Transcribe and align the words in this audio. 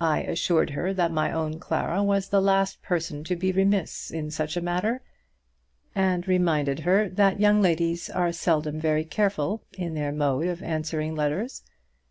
I 0.00 0.22
assured 0.22 0.70
her 0.70 0.94
that 0.94 1.12
my 1.12 1.30
own 1.30 1.58
Clara 1.58 2.02
was 2.02 2.30
the 2.30 2.40
last 2.40 2.80
person 2.80 3.22
to 3.24 3.36
be 3.36 3.52
remiss 3.52 4.10
in 4.10 4.30
such 4.30 4.56
a 4.56 4.62
matter, 4.62 5.02
and 5.94 6.26
reminded 6.26 6.78
her 6.80 7.10
that 7.10 7.40
young 7.40 7.60
ladies 7.60 8.08
are 8.08 8.32
seldom 8.32 8.80
very 8.80 9.04
careful 9.04 9.62
in 9.74 9.92
their 9.92 10.12
mode 10.12 10.46
of 10.46 10.62
answering 10.62 11.14
letters. 11.14 11.62